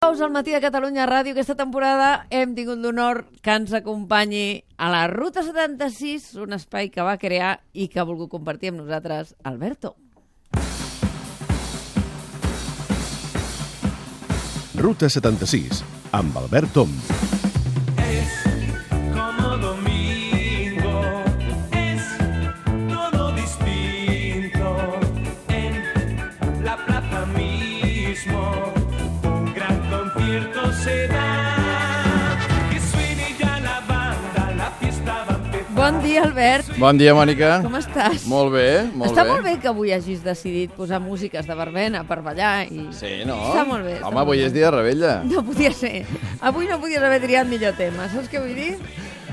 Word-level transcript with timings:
Dijous 0.00 0.22
al 0.24 0.30
matí 0.32 0.54
de 0.54 0.62
Catalunya 0.64 1.04
Ràdio, 1.04 1.34
aquesta 1.34 1.52
temporada 1.58 2.22
hem 2.32 2.54
tingut 2.56 2.78
l'honor 2.80 3.18
que 3.44 3.52
ens 3.52 3.74
acompanyi 3.76 4.62
a 4.80 4.88
la 4.88 5.02
Ruta 5.12 5.42
76, 5.44 6.30
un 6.40 6.56
espai 6.56 6.88
que 6.88 7.04
va 7.04 7.18
crear 7.20 7.50
i 7.76 7.90
que 7.92 8.00
ha 8.00 8.06
volgut 8.08 8.30
compartir 8.32 8.72
amb 8.72 8.80
nosaltres 8.80 9.34
Alberto. 9.44 9.92
Ruta 14.80 15.12
76, 15.12 15.84
amb 16.16 16.40
Albert 16.46 16.72
Tom. 16.80 16.96
Dia, 36.10 36.22
Albert. 36.26 36.66
Bon 36.80 36.98
dia, 36.98 37.12
Mònica. 37.14 37.50
Com 37.62 37.76
estàs? 37.78 38.24
Molt 38.30 38.50
bé, 38.54 38.66
molt 38.98 39.12
Està 39.12 39.22
bé. 39.22 39.30
molt 39.30 39.44
bé 39.46 39.52
que 39.62 39.68
avui 39.70 39.92
hagis 39.94 40.24
decidit 40.24 40.72
posar 40.74 40.98
músiques 41.02 41.46
de 41.46 41.54
verbena 41.54 42.02
per 42.08 42.18
ballar 42.24 42.64
i... 42.66 42.88
Sí, 42.96 43.20
no? 43.28 43.36
Està 43.52 43.64
molt 43.68 43.86
bé. 43.86 43.94
està 44.00 44.08
Home, 44.10 44.20
avui 44.24 44.42
és 44.42 44.52
dia 44.52 44.70
de 44.70 44.74
rebella. 44.76 45.12
No 45.30 45.44
podia 45.46 45.70
ser. 45.76 46.02
Avui 46.40 46.66
no 46.70 46.80
podies 46.82 47.02
haver 47.06 47.20
triat 47.22 47.46
millor 47.50 47.76
tema, 47.78 48.08
saps 48.10 48.30
què 48.32 48.42
vull 48.42 48.56
dir? 48.58 48.72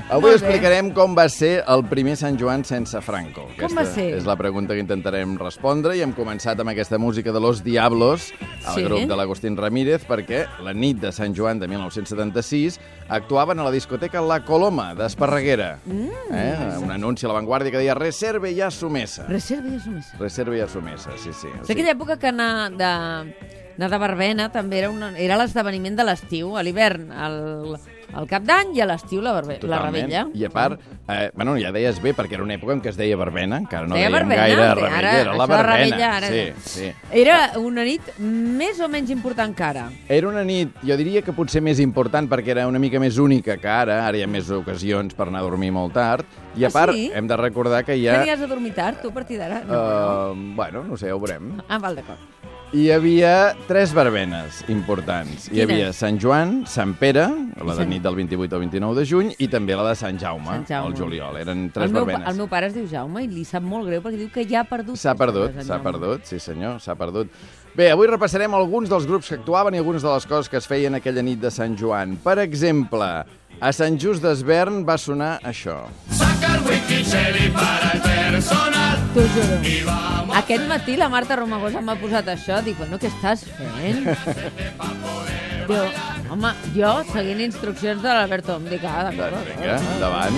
Avui 0.08 0.32
explicarem 0.32 0.86
com 0.96 1.12
va 1.12 1.26
ser 1.28 1.58
el 1.68 1.82
primer 1.84 2.14
Sant 2.16 2.38
Joan 2.40 2.62
sense 2.64 2.96
Franco. 3.04 3.42
Com 3.58 3.74
va 3.76 3.82
ser? 3.84 4.06
és 4.16 4.24
la 4.24 4.36
pregunta 4.40 4.72
que 4.72 4.80
intentarem 4.80 5.34
respondre 5.36 5.92
i 5.98 6.00
hem 6.00 6.14
començat 6.16 6.58
amb 6.62 6.72
aquesta 6.72 6.96
música 6.96 7.28
de 7.34 7.40
Los 7.44 7.60
Diablos, 7.62 8.30
el 8.40 8.74
Sí. 8.74 8.84
grup 8.84 9.04
de 9.10 9.16
l'Agustín 9.16 9.56
Ramírez, 9.58 10.06
perquè 10.08 10.46
la 10.64 10.72
nit 10.72 10.96
de 10.96 11.12
Sant 11.12 11.36
Joan 11.36 11.58
de 11.60 11.68
1976 11.68 12.80
actuaven 13.08 13.58
a 13.60 13.64
la 13.64 13.70
discoteca 13.70 14.22
La 14.22 14.40
Coloma 14.46 14.94
d'Esparreguera. 14.94 15.78
Mm. 15.84 16.08
Eh? 16.32 16.78
Un 16.82 16.90
anunci 16.90 17.26
a 17.26 17.28
l'avantguàrdia 17.28 17.70
que 17.70 17.78
deia 17.78 17.94
Reserve 17.94 18.54
ja 18.56 18.70
su 18.70 18.88
mesa. 18.88 19.26
Reserva 19.28 19.68
i 19.68 19.76
assumissa. 19.76 20.16
Reserve 20.18 20.58
ja 20.58 20.68
su 20.68 20.80
mesa, 20.80 21.10
sí, 21.18 21.34
sí. 21.34 21.48
O 21.48 21.62
És 21.64 21.70
aquella 21.70 21.92
època 21.92 22.16
que 22.18 22.28
anar 22.28 22.70
de, 22.72 23.34
anar 23.78 23.90
de 23.94 23.98
verbena 24.02 24.48
també 24.52 24.80
era, 24.82 24.90
una, 24.90 25.12
era 25.18 25.36
l'esdeveniment 25.38 25.96
de 25.96 26.04
l'estiu, 26.04 26.56
a 26.58 26.62
l'hivern, 26.66 27.12
al, 27.14 27.76
al 28.18 28.26
cap 28.26 28.42
d'any 28.42 28.72
i 28.74 28.80
a 28.82 28.86
l'estiu 28.90 29.20
la, 29.22 29.32
barbe, 29.36 29.58
la 29.62 29.78
rebella. 29.84 30.24
I 30.34 30.44
a 30.48 30.50
part, 30.50 30.80
eh, 31.08 31.30
bueno, 31.36 31.54
ja 31.60 31.70
deies 31.72 32.00
bé, 32.02 32.10
perquè 32.16 32.34
era 32.34 32.42
una 32.42 32.56
època 32.56 32.74
en 32.74 32.82
què 32.82 32.90
es 32.90 32.98
deia 32.98 33.16
verbena, 33.20 33.58
encara 33.62 33.86
no 33.86 33.94
Deia 33.94 34.08
dèiem 34.08 34.16
verbena, 34.18 34.42
gaire 34.42 34.62
ara- 34.64 34.74
rebella, 34.74 34.98
era 34.98 35.12
això 35.32 35.36
la 35.38 35.46
verbena. 35.46 35.76
rebella, 35.76 36.10
ara- 36.16 36.28
Sí, 36.28 36.72
sí. 36.80 36.92
Era 37.12 37.36
una 37.62 37.84
nit 37.86 38.02
més 38.18 38.80
o 38.80 38.88
menys 38.88 39.10
important 39.14 39.54
que 39.54 39.62
ara. 39.68 39.86
Era 40.08 40.28
una 40.28 40.42
nit, 40.44 40.74
jo 40.82 40.96
diria 40.98 41.22
que 41.22 41.32
potser 41.36 41.62
més 41.62 41.78
important 41.78 42.28
perquè 42.28 42.56
era 42.56 42.66
una 42.66 42.78
mica 42.82 42.98
més 42.98 43.18
única 43.18 43.56
que 43.58 43.68
ara, 43.68 44.00
ara 44.08 44.16
hi 44.18 44.24
ha 44.24 44.26
més 44.26 44.50
ocasions 44.50 45.14
per 45.14 45.28
anar 45.28 45.44
a 45.44 45.46
dormir 45.46 45.70
molt 45.70 45.94
tard, 45.94 46.26
i 46.58 46.64
a 46.64 46.68
Ah, 46.68 46.74
part 46.74 46.92
sí? 46.92 47.12
hem 47.14 47.28
de 47.28 47.36
recordar 47.36 47.84
que 47.84 47.94
hi 47.96 48.06
Ja... 48.08 48.16
ha... 48.18 48.22
Anies 48.24 48.40
a 48.42 48.46
dormir 48.50 48.74
tard, 48.74 48.98
tu, 49.00 49.08
a 49.10 49.14
partir 49.14 49.38
d'ara? 49.38 49.62
No. 49.62 50.32
Uh, 50.32 50.34
bueno, 50.56 50.82
no 50.82 50.96
sé, 50.96 51.12
ho 51.12 51.20
veurem. 51.20 51.60
Ah, 51.68 51.78
val, 51.78 51.94
d'acord. 51.94 52.18
Hi 52.70 52.90
havia 52.92 53.54
tres 53.64 53.94
verbenes 53.96 54.58
importants. 54.68 55.46
Hi 55.48 55.54
Quines? 55.54 55.70
havia 55.70 55.92
Sant 55.96 56.18
Joan, 56.20 56.50
Sant 56.68 56.92
Pere, 57.00 57.22
la 57.56 57.72
de 57.72 57.76
Sant- 57.78 57.88
nit 57.88 58.02
del 58.04 58.14
28 58.18 58.52
al 58.58 58.60
29 58.60 58.94
de 59.00 59.04
juny, 59.08 59.30
i 59.40 59.48
també 59.48 59.74
la 59.74 59.86
de 59.88 59.94
Sant 59.96 60.18
Jaume, 60.20 60.44
Sant 60.44 60.66
Jaume. 60.68 60.90
al 60.92 60.94
juliol. 60.98 61.38
Eren 61.40 61.70
tres 61.72 61.86
El 61.86 61.92
meu, 61.94 62.04
verbenes. 62.04 62.28
el 62.28 62.36
meu 62.36 62.46
pare 62.46 62.66
es 62.66 62.74
diu 62.74 62.86
Jaume 62.86 63.24
i 63.24 63.26
li 63.28 63.44
sap 63.44 63.62
molt 63.62 63.86
greu 63.88 64.02
perquè 64.02 64.18
diu 64.18 64.28
que 64.30 64.44
ja 64.46 64.60
ha 64.60 64.64
perdut. 64.64 64.96
S'ha 64.98 65.14
perdut, 65.14 65.56
s'ha 65.62 65.80
perdut, 65.82 66.24
sí 66.26 66.38
senyor, 66.38 66.78
s'ha 66.78 66.94
perdut. 66.94 67.28
Bé, 67.74 67.90
avui 67.90 68.06
repassarem 68.06 68.52
alguns 68.54 68.90
dels 68.90 69.06
grups 69.06 69.28
que 69.28 69.36
actuaven 69.36 69.74
i 69.74 69.78
algunes 69.78 70.02
de 70.02 70.08
les 70.12 70.26
coses 70.26 70.48
que 70.48 70.58
es 70.58 70.66
feien 70.66 70.94
aquella 70.94 71.22
nit 71.22 71.40
de 71.40 71.50
Sant 71.50 71.74
Joan. 71.74 72.16
Per 72.22 72.38
exemple, 72.38 73.24
a 73.60 73.72
Sant 73.72 73.96
Just 73.98 74.20
d'Esvern 74.22 74.84
va 74.84 74.98
sonar 74.98 75.40
això. 75.42 75.86
saca 76.10 76.27
el 76.70 76.80
whisky 76.88 77.50
para 77.50 77.92
el 77.92 78.00
personal 78.00 78.98
T'ho 79.14 79.22
juro. 79.34 79.94
Aquest 80.38 80.64
matí 80.68 80.96
la 80.96 81.08
Marta 81.08 81.36
Romagosa 81.36 81.80
m'ha 81.80 81.96
posat 81.98 82.28
això. 82.28 82.60
Dic, 82.62 82.76
bueno, 82.78 82.98
què 83.00 83.08
estàs 83.08 83.44
fent? 83.56 84.04
Diu, 85.68 85.84
home, 86.32 86.50
jo 86.76 86.92
seguint 87.12 87.40
instruccions 87.44 88.02
de 88.04 88.08
l'Alberto. 88.08 88.56
Em 88.60 88.68
dic, 88.70 88.84
ah, 88.84 89.08
d'acord. 89.08 89.34
Doncs 89.34 89.48
vinga, 89.48 89.66
d'acord. 89.66 89.94
endavant. 89.96 90.36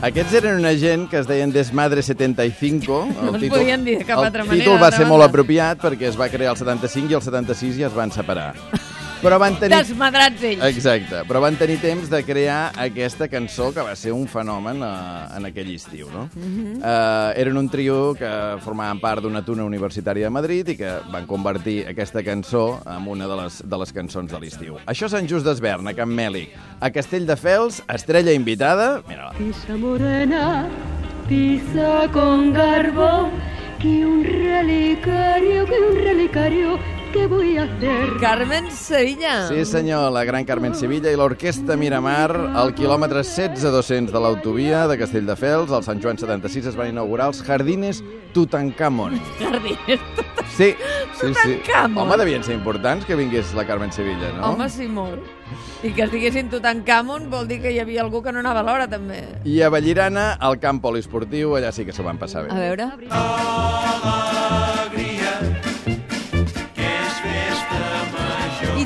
Aquests 0.00 0.32
eren 0.40 0.56
una 0.62 0.72
gent 0.80 1.02
que 1.12 1.18
es 1.20 1.26
deien 1.28 1.52
Desmadre 1.52 2.02
75. 2.02 3.00
No 3.22 3.36
es 3.36 3.44
podien 3.52 3.84
dir 3.84 3.98
de 4.00 4.06
cap 4.08 4.18
altra 4.24 4.42
El 4.46 4.48
manera, 4.48 4.64
títol 4.64 4.78
va 4.78 4.88
d'altra 4.88 5.02
ser 5.04 5.08
molt 5.08 5.20
banda. 5.20 5.32
apropiat 5.34 5.82
perquè 5.82 6.08
es 6.08 6.16
va 6.16 6.30
crear 6.32 6.54
el 6.54 6.60
75 6.60 7.12
i 7.12 7.18
el 7.20 7.22
76 7.22 7.76
ja 7.82 7.86
es 7.92 7.94
van 7.96 8.10
separar. 8.10 8.54
Però 9.20 9.36
van 9.38 9.58
tenir... 9.60 9.76
Desmadrats 9.76 10.42
ells. 10.48 10.62
Exacte, 10.64 11.18
però 11.28 11.42
van 11.44 11.56
tenir 11.60 11.76
temps 11.82 12.08
de 12.08 12.22
crear 12.24 12.70
aquesta 12.80 13.26
cançó 13.28 13.66
que 13.74 13.82
va 13.84 13.92
ser 13.98 14.14
un 14.16 14.24
fenomen 14.32 14.80
uh, 14.80 15.26
en 15.36 15.44
aquell 15.50 15.68
estiu, 15.74 16.08
no? 16.12 16.22
Uh 16.34 16.40
Mhm. 16.40 16.80
-huh. 16.80 17.32
eren 17.36 17.56
un 17.56 17.68
trio 17.68 18.14
que 18.14 18.56
formaven 18.64 18.98
part 19.00 19.22
d'una 19.22 19.42
tuna 19.44 19.64
universitària 19.64 20.24
de 20.24 20.30
Madrid 20.30 20.68
i 20.68 20.76
que 20.76 20.90
van 21.12 21.26
convertir 21.26 21.86
aquesta 21.86 22.22
cançó 22.22 22.80
en 22.86 23.06
una 23.06 23.26
de 23.28 23.36
les, 23.42 23.62
de 23.68 23.76
les 23.78 23.92
cançons 23.92 24.30
de 24.32 24.38
l'estiu. 24.40 24.76
Això 24.86 25.04
és 25.06 25.10
Sant 25.12 25.28
Just 25.28 25.44
d'Esvern, 25.44 25.86
a 25.88 25.94
Can 25.94 26.08
Mèlic. 26.08 26.48
A 26.80 26.90
Castelldefels, 26.90 27.82
estrella 27.88 28.32
invitada... 28.32 29.02
Mira-la. 29.06 29.32
Pisa 29.32 29.76
morena, 29.76 30.66
pisa 31.28 32.08
con 32.12 32.52
garbo, 32.52 33.30
que 33.80 34.04
un 34.06 34.24
relicario, 34.24 35.66
que 35.66 35.78
un 35.90 35.96
relicario, 36.04 36.78
¿qué 37.12 37.26
voy 37.26 37.56
a 37.56 37.64
hacer? 37.64 38.16
Carmen 38.20 38.70
Sevilla. 38.70 39.48
Sí, 39.48 39.64
senyor, 39.64 40.12
la 40.12 40.24
gran 40.24 40.44
Carmen 40.44 40.74
Sevilla 40.74 41.10
i 41.10 41.16
l'Orquestra 41.18 41.76
Miramar, 41.76 42.30
al 42.56 42.74
quilòmetre 42.76 43.22
16-200 43.26 44.12
de 44.14 44.22
l'autovia 44.22 44.86
de 44.90 44.98
Castelldefels, 45.00 45.72
al 45.72 45.84
Sant 45.86 46.02
Joan 46.02 46.18
76, 46.20 46.70
es 46.70 46.78
van 46.78 46.92
inaugurar 46.92 47.30
els 47.32 47.42
Jardines 47.46 48.02
Tutankamon. 48.34 49.18
Jardines. 49.40 50.00
Sí, 50.56 50.74
sí, 51.18 51.32
sí. 51.34 51.56
Tutankamon. 51.64 52.04
Home, 52.04 52.18
devien 52.20 52.44
ser 52.44 52.54
importants 52.54 53.06
que 53.06 53.18
vingués 53.18 53.54
la 53.54 53.66
Carmen 53.66 53.92
Sevilla, 53.92 54.32
no? 54.36 54.52
Home, 54.52 54.68
sí, 54.70 54.86
molt. 54.88 55.24
I 55.82 55.94
que 55.96 56.04
es 56.06 56.12
diguessin 56.12 56.50
Tutankamon 56.52 57.30
vol 57.30 57.48
dir 57.50 57.60
que 57.62 57.72
hi 57.74 57.80
havia 57.82 58.04
algú 58.04 58.22
que 58.22 58.32
no 58.32 58.42
anava 58.44 58.62
a 58.62 58.66
l'hora, 58.66 58.90
també. 58.90 59.24
I 59.44 59.62
a 59.62 59.70
Vallirana, 59.72 60.32
al 60.38 60.60
camp 60.62 60.82
poliesportiu, 60.84 61.56
allà 61.58 61.72
sí 61.74 61.88
que 61.88 61.96
s'ho 61.96 62.06
van 62.06 62.20
passar 62.22 62.46
bé. 62.46 62.54
A 62.54 62.60
veure... 62.68 62.92
alegria 63.10 64.79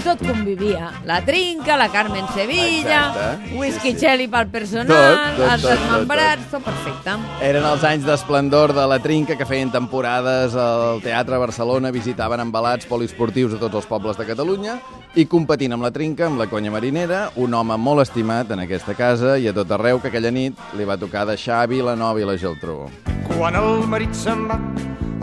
tot 0.05 0.21
convivia. 0.21 0.91
La 1.09 1.23
Trinca, 1.25 1.79
la 1.81 1.89
Carmen 1.89 2.27
Sevilla, 2.35 3.09
Exacte. 3.09 3.57
whisky 3.57 3.93
Sí, 3.93 3.95
sí. 3.95 4.01
Chelly 4.05 4.29
pel 4.29 4.49
personal, 4.53 4.87
Tot, 4.87 5.37
tot, 5.39 5.53
els 5.53 5.63
tot, 5.63 5.71
tot, 5.71 5.81
desmembrats, 5.81 6.51
tot 6.53 6.65
perfecte. 6.67 7.15
Eren 7.43 7.65
els 7.65 7.85
anys 7.89 8.05
d'esplendor 8.05 8.75
de 8.77 8.85
la 8.91 8.99
Trinca 9.01 9.39
que 9.41 9.47
feien 9.49 9.73
temporades 9.73 10.55
al 10.55 11.01
Teatre 11.03 11.39
Barcelona, 11.41 11.91
visitaven 11.95 12.45
embalats 12.45 12.87
poliesportius 12.87 13.57
a 13.57 13.63
tots 13.63 13.81
els 13.81 13.89
pobles 13.89 14.21
de 14.21 14.29
Catalunya 14.29 14.77
i 15.15 15.25
competint 15.31 15.73
amb 15.73 15.87
la 15.87 15.93
Trinca, 15.95 16.27
amb 16.29 16.39
la 16.43 16.49
conya 16.51 16.73
marinera, 16.75 17.31
un 17.41 17.55
home 17.55 17.77
molt 17.81 18.05
estimat 18.05 18.51
en 18.53 18.65
aquesta 18.67 18.95
casa 18.99 19.39
i 19.39 19.49
a 19.49 19.55
tot 19.57 19.71
arreu 19.73 20.03
que 20.03 20.13
aquella 20.13 20.31
nit 20.35 20.59
li 20.77 20.85
va 20.85 20.99
tocar 21.01 21.25
deixar 21.27 21.63
a 21.63 21.71
Vilanova 21.71 22.21
i 22.21 22.29
la 22.29 22.37
Geltrú. 22.37 22.83
Quan 23.31 23.57
el 23.57 23.87
marit 23.89 24.13
se'n 24.15 24.45
va 24.51 24.61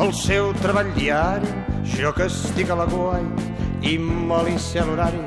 al 0.01 0.13
seu 0.17 0.53
treball 0.63 0.89
diari, 0.97 1.47
jo 1.99 2.13
que 2.15 2.25
estic 2.31 2.71
a 2.71 2.79
la 2.79 2.87
guai 2.89 3.21
i 3.81 3.97
m'alicia 3.97 4.85
l'horari, 4.85 5.21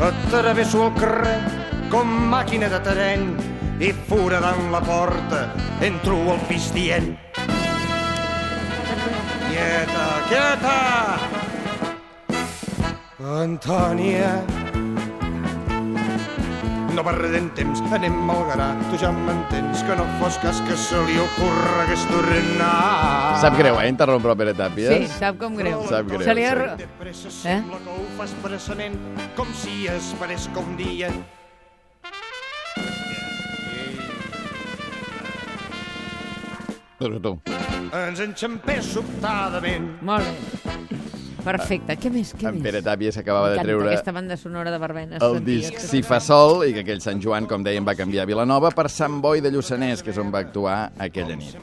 atravesso 0.00 0.86
el 0.86 0.92
carrer 0.98 1.38
com 1.90 2.10
màquina 2.30 2.68
de 2.70 2.80
tren 2.86 3.28
i 3.82 3.92
foradant 4.08 4.70
la 4.72 4.80
porta 4.80 5.46
entro 5.84 6.18
al 6.32 6.40
pis 6.48 6.70
dient 6.74 7.14
Quieta, 9.46 10.06
quieta! 10.28 10.76
Antònia, 13.26 14.30
no 16.96 17.04
perdem 17.04 17.50
temps, 17.56 17.82
anem 17.92 18.30
al 18.32 18.42
gra. 18.48 18.66
Tu 18.90 18.98
ja 19.02 19.10
m'entens 19.12 19.82
que 19.84 19.96
no 19.98 20.06
fos 20.20 20.38
cas 20.40 20.62
que 20.64 20.76
se 20.80 20.98
li 21.04 21.18
ocorregués 21.20 22.06
tornar. 22.08 23.36
Sap 23.42 23.58
greu, 23.60 23.76
eh, 23.82 23.88
interrompre 23.92 24.32
el 24.32 24.38
Pere 24.40 24.54
Tàpies? 24.56 24.88
Sí, 24.94 25.08
sap 25.18 25.36
com 25.38 25.56
greu. 25.60 25.84
Sap 25.90 26.08
greu, 26.08 26.24
Se 26.24 26.34
li 26.34 26.46
ha... 26.48 26.54
De 26.80 26.88
pressa 26.98 27.28
Eh? 27.28 27.32
sembla 27.42 27.78
que 27.84 27.90
ho 27.92 28.04
fa 28.16 28.24
expressament, 28.24 28.96
com 29.36 29.52
si 29.52 29.86
esperés 29.92 30.48
que 30.52 30.58
un 30.58 30.76
dia... 30.76 31.10
Tu, 36.98 37.20
tu. 37.20 37.32
ens 37.92 38.20
enxampés 38.24 38.88
sobtadament. 38.94 39.90
Molt 40.00 40.24
bé. 40.24 40.65
Perfecte. 41.46 41.96
Què 42.02 42.10
més? 42.12 42.34
Què 42.36 42.48
En 42.50 42.54
més? 42.58 42.62
Pere 42.66 42.82
Tàpies 42.82 43.16
acabava 43.22 43.50
de 43.54 43.58
treure 43.62 43.88
aquesta 43.92 44.12
banda 44.12 44.36
sonora 44.36 44.70
de 44.74 44.78
Barbenes. 44.82 45.22
el 45.22 45.44
disc 45.44 45.72
que- 45.74 45.80
Si 45.80 46.02
fa 46.02 46.18
sol 46.20 46.64
i 46.68 46.72
que 46.74 46.80
aquell 46.80 47.00
Sant 47.00 47.22
Joan, 47.22 47.46
com 47.46 47.62
dèiem, 47.64 47.86
va 47.86 47.94
canviar 47.94 48.24
a 48.24 48.26
Vilanova 48.26 48.70
per 48.72 48.88
Sant 48.90 49.20
Boi 49.22 49.40
de 49.40 49.50
Lluçanès, 49.50 50.02
que 50.02 50.10
és 50.10 50.18
on 50.18 50.30
va 50.32 50.40
actuar 50.40 50.92
aquella 50.98 51.36
nit. 51.36 51.56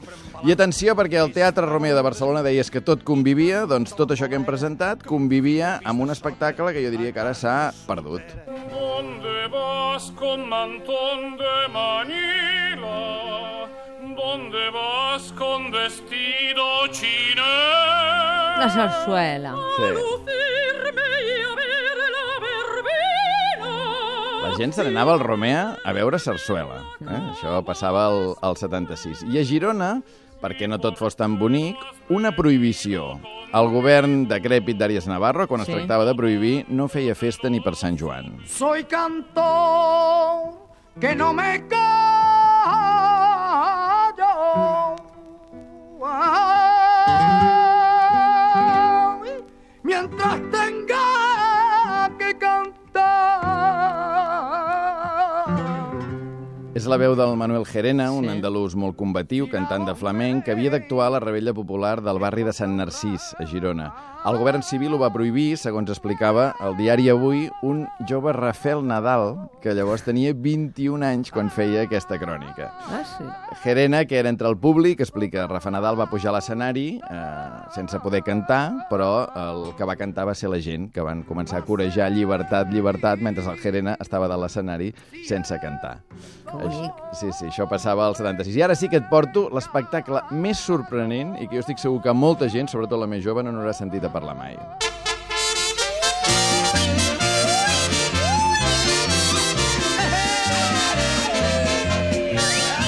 I 0.44 0.52
atenció, 0.52 0.96
perquè 0.96 1.20
el 1.24 1.32
Teatre 1.32 1.66
Romeo 1.66 1.96
de 1.96 2.02
Barcelona 2.02 2.42
deies 2.44 2.70
que 2.72 2.82
tot 2.82 3.04
convivia, 3.04 3.66
doncs 3.66 3.94
tot 3.96 4.10
això 4.12 4.28
que 4.30 4.36
hem 4.36 4.46
presentat 4.46 5.04
convivia 5.04 5.80
amb 5.84 6.02
un 6.02 6.10
espectacle 6.12 6.74
que 6.74 6.84
jo 6.84 6.90
diria 6.92 7.12
que 7.14 7.20
ara 7.20 7.34
s'ha 7.34 7.72
perdut. 7.88 8.22
¿Dónde 8.72 9.48
vas 9.52 10.12
con 10.18 10.48
mantón 10.50 11.38
de 11.38 11.68
Manila? 11.72 13.68
¿Dónde 14.16 14.70
vas 14.70 15.32
con 15.38 15.72
vestido 15.72 16.88
chinés? 16.92 17.38
La 18.60 18.70
sarsuela. 18.74 19.56
Sí. 19.78 19.84
La 24.44 24.56
gent 24.58 24.74
se 24.76 24.84
n'anava 24.84 25.14
al 25.14 25.20
Romea 25.24 25.78
a 25.84 25.94
veure 25.96 26.20
Sarsuela. 26.20 26.82
Eh? 27.02 27.20
Això 27.34 27.62
passava 27.66 28.06
al, 28.10 28.36
al 28.44 28.58
76. 28.60 29.24
I 29.34 29.40
a 29.42 29.46
Girona, 29.48 29.90
perquè 30.44 30.68
no 30.70 30.78
tot 30.84 31.00
fos 31.00 31.16
tan 31.18 31.40
bonic, 31.40 31.80
una 32.14 32.34
prohibició. 32.36 33.16
El 33.54 33.70
govern 33.74 34.28
decrèpit 34.30 34.78
d'Àries 34.78 35.08
Navarro, 35.10 35.48
quan 35.48 35.62
es 35.62 35.68
Sí. 35.68 35.74
tractava 35.74 36.06
de 36.06 36.14
prohibir, 36.16 36.66
no 36.70 36.88
feia 36.88 37.16
festa 37.16 37.50
ni 37.50 37.62
per 37.62 37.76
Sant 37.76 37.98
Joan. 38.00 38.38
Soy 38.46 38.84
cantor 38.84 40.54
que 41.00 41.16
no 41.16 41.34
me 41.34 41.64
callo. 41.68 42.93
És 56.74 56.88
la 56.90 56.98
veu 56.98 57.14
del 57.14 57.36
Manuel 57.38 57.68
Gerena, 57.70 58.08
un 58.12 58.24
Sí. 58.26 58.30
andalús 58.32 58.74
molt 58.76 58.96
combatiu, 58.98 59.48
cantant 59.48 59.86
de 59.86 59.94
flamenc, 59.94 60.44
que 60.44 60.52
havia 60.54 60.72
d'actuar 60.72 61.06
a 61.06 61.10
la 61.12 61.20
rebella 61.20 61.54
popular 61.54 62.02
del 62.02 62.18
barri 62.18 62.42
de 62.44 62.52
Sant 62.52 62.76
Narcís, 62.76 63.36
a 63.38 63.46
Girona. 63.46 63.94
El 64.26 64.38
govern 64.38 64.64
civil 64.64 64.94
ho 64.94 64.98
va 64.98 65.12
prohibir, 65.12 65.58
segons 65.58 65.90
explicava 65.90 66.56
el 66.62 66.78
diari 66.78 67.10
Avui, 67.10 67.50
un 67.62 67.88
jove 68.08 68.32
Rafael 68.34 68.82
Nadal, 68.88 69.50
que 69.62 69.74
llavors 69.76 70.02
tenia 70.04 70.34
21 70.34 71.04
anys 71.04 71.30
quan 71.30 71.50
feia 71.52 71.84
aquesta 71.84 72.18
crònica. 72.18 72.72
Ah, 72.88 73.04
sí. 73.04 73.24
Gerena, 73.64 74.06
que 74.06 74.18
era 74.18 74.30
entre 74.30 74.48
el 74.48 74.58
públic, 74.58 75.02
explica, 75.02 75.46
Rafa 75.46 75.70
Nadal 75.70 76.00
va 76.00 76.10
pujar 76.10 76.30
a 76.32 76.38
l'escenari 76.38 77.02
eh, 77.04 77.50
sense 77.76 78.00
poder 78.00 78.24
cantar, 78.24 78.88
però 78.90 79.28
el 79.36 79.76
que 79.76 79.84
va 79.84 79.98
cantar 79.98 80.26
va 80.26 80.34
ser 80.34 80.50
la 80.50 80.62
gent, 80.62 80.92
que 80.92 81.02
van 81.02 81.24
començar 81.26 81.58
a 81.60 81.66
corejar 81.66 82.10
llibertat, 82.10 82.72
llibertat, 82.72 83.20
mentre 83.20 83.44
el 83.44 83.60
Gerena 83.60 83.98
estava 84.00 84.28
de 84.30 84.38
l'escenari 84.38 84.94
sense 85.28 85.60
cantar. 85.60 86.00
Bonic. 86.64 87.04
Sí, 87.14 87.32
sí, 87.36 87.50
això 87.52 87.68
passava 87.70 88.08
al 88.08 88.16
76. 88.18 88.56
I 88.58 88.66
ara 88.66 88.76
sí 88.80 88.90
que 88.90 89.02
et 89.02 89.10
porto 89.12 89.48
l'espectacle 89.54 90.24
més 90.32 90.64
sorprenent 90.64 91.36
i 91.40 91.48
que 91.48 91.60
jo 91.60 91.66
estic 91.66 91.82
segur 91.82 92.02
que 92.04 92.16
molta 92.16 92.50
gent, 92.50 92.72
sobretot 92.72 93.00
la 93.00 93.10
més 93.10 93.24
jove, 93.26 93.44
no 93.44 93.54
n'haurà 93.54 93.76
sentit 93.78 94.04
a 94.04 94.12
parlar 94.14 94.36
mai. 94.40 94.58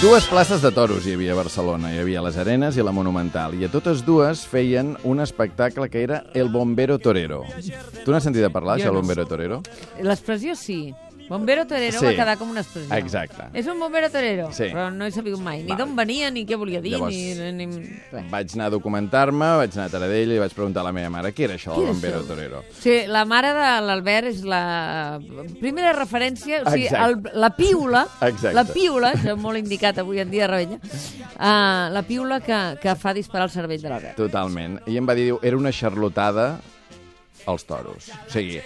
Dues 0.05 0.25
places 0.27 0.61
de 0.61 0.69
toros 0.69 1.07
hi 1.07 1.15
havia 1.15 1.31
a 1.33 1.37
Barcelona. 1.39 1.89
Hi 1.89 1.97
havia 2.03 2.21
les 2.21 2.35
Arenes 2.37 2.75
i 2.77 2.83
la 2.85 2.91
Monumental. 2.93 3.55
I 3.57 3.65
a 3.65 3.69
totes 3.73 4.03
dues 4.05 4.43
feien 4.45 4.91
un 5.07 5.23
espectacle 5.23 5.87
que 5.89 6.03
era 6.03 6.19
El 6.37 6.51
Bombero 6.53 6.99
Torero. 6.99 7.39
Tu 8.03 8.13
n'has 8.13 8.27
sentit 8.27 8.45
a 8.45 8.51
parlar, 8.53 8.75
Jo 8.77 8.83
això, 8.83 8.91
El. 8.91 8.99
Bombero 8.99 9.25
Torero? 9.25 9.61
L'expressió 10.05 10.53
sí. 10.59 10.93
Bombero 11.29 11.65
torero 11.65 11.99
Sí. 11.99 12.05
va 12.05 12.11
quedar 12.13 12.37
com 12.37 12.49
una 12.51 12.61
expressió. 12.61 12.93
Exacte. 12.95 13.47
És 13.53 13.65
un 13.67 13.79
bombero 13.79 14.09
torero, 14.11 14.51
Sí. 14.53 14.65
però 14.71 14.91
no 14.93 15.05
he 15.05 15.11
sabut 15.11 15.39
mai 15.41 15.63
ni 15.63 15.75
d'on 15.75 15.95
venia, 15.95 16.29
ni 16.31 16.45
què 16.45 16.55
volia 16.57 16.81
dir, 16.81 16.91
Llavors, 16.93 17.15
ni... 17.15 17.65
ni... 17.65 17.65
res. 18.11 18.29
Vaig 18.31 18.53
anar 18.53 18.67
a 18.67 18.69
documentar-me, 18.75 19.49
vaig 19.57 19.73
anar 19.73 19.85
a 19.87 19.93
Taradell 19.95 20.31
i 20.35 20.39
vaig 20.39 20.53
preguntar 20.53 20.81
a 20.81 20.85
la 20.89 20.91
meva 20.93 21.09
mare 21.09 21.33
què 21.33 21.45
era 21.47 21.55
això 21.55 21.73
del 21.75 21.87
és 21.87 21.93
Bombero 21.95 22.19
això? 22.21 22.27
Torero. 22.27 22.63
Sí, 22.79 22.95
la 23.07 23.25
mare 23.25 23.53
de 23.57 23.69
l'Albert 23.87 24.27
és 24.27 24.43
la 24.43 25.19
primera 25.59 25.93
referència, 25.93 26.61
o 26.65 26.69
sigui, 26.71 26.87
el, 26.93 27.17
la 27.33 27.49
piula, 27.55 28.05
Exacte. 28.21 28.53
la 28.53 28.65
piula, 28.69 29.13
això 29.13 29.33
és 29.33 29.41
molt 29.41 29.57
indicat 29.57 29.97
avui 30.03 30.19
en 30.19 30.29
dia, 30.29 30.47
Rebella, 30.47 30.77
uh, 30.77 31.91
la 31.93 32.03
piula 32.07 32.39
que, 32.41 32.77
que 32.81 32.95
fa 32.95 33.13
disparar 33.13 33.45
el 33.49 33.51
cervell 33.51 33.81
de 33.81 33.89
l'Albert. 33.89 34.15
Totalment. 34.19 34.79
I 34.85 34.97
em 35.01 35.07
va 35.09 35.15
dir, 35.17 35.25
diu, 35.31 35.39
era 35.41 35.57
una 35.57 35.71
xarlotada 35.71 36.59
als 37.45 37.65
toros. 37.65 38.09
O 38.09 38.31
sigui, 38.33 38.59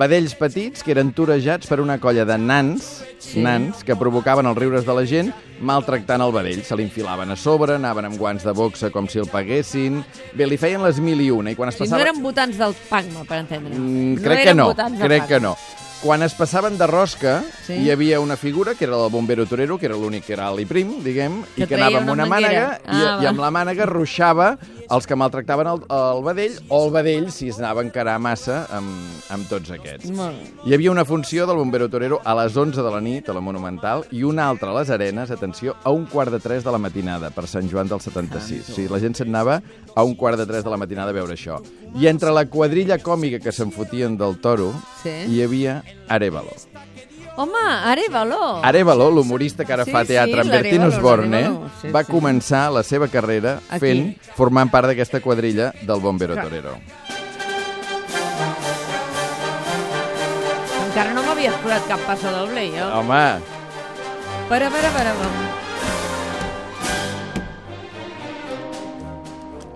vedells 0.00 0.34
petits 0.38 0.82
que 0.82 0.92
eren 0.94 1.12
torejats 1.12 1.68
per 1.68 1.80
una 1.82 1.98
colla 2.00 2.24
de 2.28 2.38
nans, 2.38 3.04
Sí. 3.22 3.38
nans 3.44 3.84
que 3.86 3.94
provocaven 3.94 4.46
els 4.50 4.58
riures 4.58 4.84
de 4.84 4.94
la 4.96 5.04
gent 5.06 5.28
maltractant 5.62 6.20
el 6.24 6.32
vedell. 6.34 6.64
Se 6.66 6.74
l'infilaven 6.74 7.30
a 7.30 7.36
sobre, 7.36 7.76
anaven 7.76 8.08
amb 8.08 8.18
guants 8.18 8.42
de 8.42 8.50
boxa 8.52 8.90
com 8.90 9.06
si 9.08 9.20
el 9.22 9.28
paguessin... 9.30 10.00
Bé, 10.34 10.46
li 10.50 10.56
feien 10.58 10.82
les 10.82 10.98
mil 10.98 11.20
i 11.22 11.30
una, 11.30 11.52
i 11.52 11.54
quan 11.54 11.68
es 11.70 11.76
O 11.76 11.78
sigui, 11.78 11.90
passava... 11.90 12.02
no 12.02 12.10
eren 12.10 12.22
votants 12.24 12.58
del 12.58 12.74
PACMA, 12.88 13.22
per 13.28 13.38
entendre. 13.44 13.76
Mm, 13.78 14.14
no 14.16 14.22
crec 14.26 14.42
que 14.48 14.54
no, 14.58 14.66
votants 14.72 14.98
del 14.98 15.06
crec 15.08 15.28
que 15.30 15.40
no. 15.40 15.54
Quan 16.02 16.20
es 16.24 16.34
passaven 16.34 16.76
de 16.78 16.86
rosca, 16.88 17.44
Sí. 17.64 17.74
hi 17.74 17.90
havia 17.92 18.18
una 18.18 18.36
figura, 18.36 18.74
que 18.74 18.84
era 18.86 18.96
el 19.04 19.08
bombero 19.10 19.46
torero, 19.46 19.78
que 19.78 19.86
era 19.86 19.94
l'únic 19.94 20.24
que 20.26 20.32
era 20.32 20.48
alt 20.48 20.58
i 20.58 20.64
prim, 20.66 20.96
diguem, 21.04 21.44
Que 21.54 21.62
i 21.62 21.66
que 21.68 21.76
anava 21.76 21.98
amb 21.98 22.10
una 22.10 22.26
mànega, 22.26 22.80
Ah, 22.84 23.18
i, 23.20 23.22
i 23.22 23.26
amb 23.28 23.38
la 23.38 23.50
mànega 23.52 23.86
ruixava 23.86 24.58
els 24.90 25.06
que 25.06 25.14
maltractaven 25.14 25.66
el, 25.70 25.80
el 25.88 26.22
vedell, 26.24 26.58
o 26.68 26.84
el 26.86 26.90
vedell, 26.92 27.30
si 27.30 27.48
es 27.48 27.58
anava 27.60 27.80
a 27.80 27.84
encarar 27.84 28.18
massa 28.18 28.66
amb, 28.68 28.90
amb 29.30 29.48
tots 29.48 29.70
aquests. 29.70 30.10
Molt. 30.10 30.34
Hi 30.66 30.74
havia 30.74 30.90
una 30.90 31.04
funció 31.04 31.46
del 31.46 31.56
bombero 31.56 31.88
torero 31.88 32.20
a 32.24 32.34
les 32.34 32.56
11 32.56 32.82
de 32.82 32.90
la 32.90 33.00
nit, 33.00 33.28
a 33.28 33.32
la 33.32 33.40
Monumental, 33.40 34.04
i 34.10 34.24
una 34.24 34.48
altra 34.48 34.70
a 34.72 34.78
les 34.80 34.90
Arenes, 34.90 35.30
atenció, 35.30 35.76
a 35.84 35.90
un 35.90 36.06
quart 36.06 36.32
de 36.32 36.40
3 36.40 36.64
de 36.64 36.72
la 36.72 36.78
matinada, 36.78 37.30
per 37.30 37.46
Sant 37.46 37.70
Joan 37.70 37.86
del 37.86 38.00
76. 38.00 38.68
O 38.70 38.74
sigui, 38.74 38.88
la 38.88 38.98
gent 38.98 39.14
se'n 39.14 39.28
anava 39.28 39.62
a 39.94 40.02
un 40.02 40.16
quart 40.16 40.36
de 40.36 40.46
3 40.46 40.64
de 40.64 40.70
la 40.70 40.76
matinada 40.76 41.10
a 41.10 41.12
veure 41.14 41.32
això. 41.34 41.62
I 41.94 42.08
entre 42.08 42.32
la 42.32 42.46
quadrilla 42.46 42.98
còmica 42.98 43.38
que 43.38 43.52
se'n 43.52 43.70
fotien 43.70 44.16
del 44.18 44.40
toro, 44.40 44.72
Sí. 45.02 45.10
hi 45.28 45.42
havia 45.42 45.82
Arevalo. 46.08 46.52
Home, 47.36 47.62
Arevalo! 47.64 48.60
Arevalo, 48.62 49.10
l'humorista 49.10 49.64
que 49.64 49.72
ara 49.72 49.86
Sí, 49.86 49.90
fa 49.94 50.02
teatre 50.04 50.34
sí, 50.34 50.40
amb 50.42 50.50
l'Arevalo, 50.52 50.88
Osborne, 50.92 51.40
l'Arevalo, 51.40 51.70
sí, 51.80 51.88
va 51.94 52.02
sí. 52.04 52.12
començar 52.12 52.66
la 52.74 52.82
seva 52.84 53.08
carrera 53.08 53.54
Aquí. 53.70 53.80
fent, 53.86 54.02
formant 54.36 54.68
part 54.70 54.90
d'aquesta 54.90 55.20
quadrilla 55.24 55.72
del 55.80 56.00
bombero 56.04 56.34
Clar. 56.36 56.44
torero. 56.44 56.76
Encara 60.86 61.14
no 61.16 61.22
m'havia 61.24 61.54
explorat 61.54 61.86
cap 61.88 62.00
passa 62.06 62.30
doble, 62.36 62.66
jo. 62.76 62.86
Home, 63.00 63.24
Para, 64.50 64.68
para, 64.68 64.90
para, 64.92 65.12
para. 65.16 65.30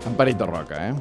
Emperit 0.07 0.37
de 0.37 0.47
roca, 0.47 0.89
eh? 0.89 0.95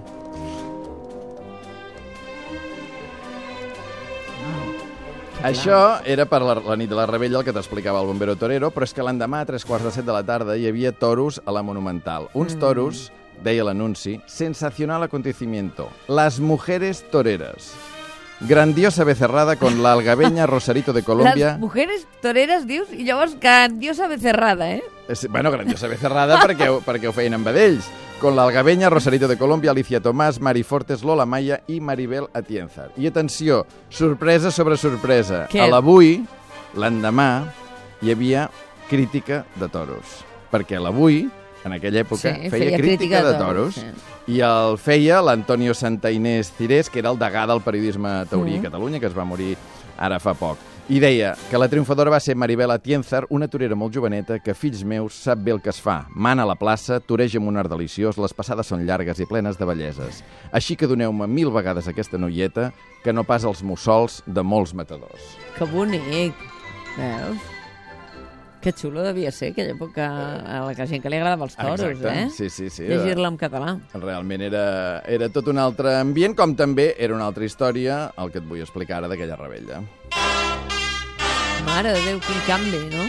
Això 5.46 6.00
era 6.10 6.26
per 6.26 6.40
la, 6.42 6.56
la 6.58 6.76
nit 6.80 6.90
de 6.90 6.98
la 6.98 7.06
rebella, 7.06 7.38
el 7.38 7.46
que 7.46 7.54
t'explicava 7.54 8.00
el 8.02 8.08
bombero 8.10 8.34
torero, 8.40 8.72
però 8.74 8.88
és 8.88 8.96
que 8.98 9.06
l'endemà, 9.06 9.44
a 9.44 9.50
tres 9.52 9.66
quarts 9.68 9.86
de 9.86 9.92
set 9.94 10.08
de 10.08 10.16
la 10.16 10.24
tarda, 10.26 10.56
hi 10.58 10.66
havia 10.66 10.90
toros 10.90 11.38
a 11.46 11.54
la 11.54 11.62
Monumental. 11.62 12.32
Uns 12.34 12.58
toros, 12.58 13.12
deia 13.46 13.68
l'anunci, 13.68 14.18
sensacional 14.26 15.06
acontecimiento. 15.06 15.92
Las 16.08 16.40
mujeres 16.40 17.06
toreras. 17.12 17.76
Grandiosa 18.42 19.04
becerrada 19.06 19.56
con 19.56 19.82
la 19.82 19.94
algabeña 19.94 20.46
Rosarito 20.46 20.92
de 20.94 21.04
Colombia. 21.04 21.52
Les 21.52 21.60
mujeres 21.60 22.06
toreres, 22.22 22.68
dius, 22.68 22.92
i 22.92 23.04
llavors 23.06 23.40
grandiosa 23.40 24.08
becerrada, 24.08 24.72
eh? 24.72 24.84
És- 25.08 25.28
Bueno, 25.30 25.52
grandiosa 25.52 25.88
becerrada 25.88 26.40
perquè, 26.42 26.68
perquè 26.86 27.08
ho 27.08 27.14
feien 27.14 27.34
amb 27.34 27.46
vedells. 27.48 27.88
Con 28.20 28.36
l'Algabeña, 28.36 28.90
Rosarito 28.90 29.28
de 29.28 29.38
Colombia, 29.38 29.72
Alicia 29.72 30.02
Tomàs, 30.02 30.40
Mari 30.40 30.64
Fortes, 30.64 31.04
Lola 31.04 31.26
Maya 31.26 31.62
i 31.68 31.80
Maribel 31.80 32.28
Atienzar. 32.34 32.92
I 32.98 33.08
atenció, 33.08 33.66
sorpresa 33.90 34.52
sobre 34.52 34.78
sorpresa. 34.78 35.48
Què? 35.52 35.62
A 35.62 35.68
l'avui, 35.68 36.26
l'endemà, 36.76 37.44
hi 38.02 38.12
havia 38.12 38.50
crítica 38.90 39.46
de 39.56 39.68
toros. 39.68 40.24
Perquè 40.52 40.80
l'avui, 40.80 41.30
en 41.66 41.74
aquella 41.74 42.02
època, 42.06 42.22
Sí, 42.22 42.30
feia, 42.30 42.50
feia 42.52 42.78
crítica, 42.78 42.84
crítica 42.84 43.24
de 43.26 43.32
de 43.34 43.38
toros. 43.40 43.76
toros, 43.76 43.96
I 44.28 44.40
el 44.42 44.78
feia 44.78 45.20
l'Antonio 45.22 45.74
Santa 45.74 46.12
Inés 46.12 46.52
Cirés, 46.58 46.90
que 46.90 47.00
era 47.00 47.10
el 47.12 47.18
degà 47.20 47.46
del 47.48 47.62
periodisme 47.62 48.26
taurí 48.30 48.56
Mm. 48.56 48.60
a 48.60 48.64
Catalunya, 48.70 49.00
que 49.00 49.08
es 49.08 49.18
va 49.18 49.26
morir 49.26 49.58
ara 49.98 50.20
fa 50.20 50.34
poc. 50.34 50.58
I 50.88 51.00
deia 51.00 51.36
que 51.50 51.58
la 51.58 51.68
triomfadora 51.68 52.12
va 52.12 52.20
ser 52.20 52.36
Maribel 52.36 52.70
Atienzar, 52.70 53.26
una 53.30 53.48
torera 53.48 53.74
molt 53.76 53.96
joveneta 53.96 54.38
que, 54.38 54.54
fills 54.54 54.84
meus, 54.86 55.16
sap 55.16 55.40
bé 55.40 55.52
el 55.52 55.60
que 55.60 55.72
es 55.72 55.82
fa. 55.82 56.06
Mana 56.14 56.44
a 56.44 56.46
la 56.46 56.54
plaça, 56.56 57.00
toreja 57.00 57.40
amb 57.40 57.48
un 57.48 57.58
art 57.58 57.72
deliciós, 57.72 58.20
les 58.20 58.34
passades 58.36 58.68
són 58.68 58.86
llargues 58.86 59.20
i 59.20 59.26
plenes 59.26 59.58
de 59.58 59.66
belleses. 59.66 60.24
Així 60.52 60.76
que 60.76 60.86
doneu-me 60.86 61.26
mil 61.26 61.50
vegades 61.50 61.88
aquesta 61.88 62.20
noieta 62.20 62.72
que 63.04 63.12
no 63.12 63.24
pas 63.24 63.44
els 63.44 63.64
mussols 63.64 64.22
de 64.28 64.44
molts 64.44 64.76
matadors. 64.76 65.38
Que 65.58 65.66
bonic. 65.66 66.36
Veus? 66.98 67.38
Que 68.66 68.72
xulo 68.74 69.04
devia 69.06 69.30
ser 69.30 69.52
aquella 69.52 69.76
època 69.76 70.06
a 70.42 70.64
la 70.66 70.72
que 70.74 70.88
gent 70.90 71.04
que 71.04 71.10
li 71.14 71.20
agradava 71.20 71.46
els 71.46 71.54
toros, 71.54 71.84
Exacte. 71.86 72.14
eh? 72.24 72.30
Sí, 72.34 72.48
sí, 72.50 72.72
sí. 72.74 72.88
Llegir-la 72.90 73.30
en 73.30 73.38
català. 73.38 73.76
Realment 73.94 74.42
era, 74.42 74.64
era 75.06 75.28
tot 75.30 75.52
un 75.54 75.60
altre 75.62 75.94
ambient, 76.00 76.34
com 76.34 76.56
també 76.58 76.96
era 76.98 77.14
una 77.14 77.28
altra 77.30 77.46
història, 77.46 78.00
el 78.18 78.32
que 78.34 78.42
et 78.42 78.48
vull 78.50 78.64
explicar 78.66 78.98
ara 79.04 79.12
d'aquella 79.12 79.38
rebella. 79.38 79.84
Mare 81.68 81.94
de 81.94 82.02
Déu, 82.08 82.18
quin 82.26 82.42
canvi, 82.48 82.82
no? 82.96 83.06